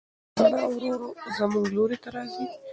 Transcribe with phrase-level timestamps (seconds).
[0.41, 1.07] رڼا ورو ورو
[1.37, 2.45] زموږ لوري ته راځي.